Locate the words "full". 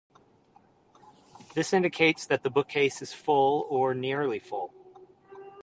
3.13-3.67, 4.39-4.73